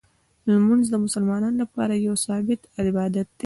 [0.53, 3.39] لمونځ د مسلمانانو لپاره یو ثابت عبادت دی.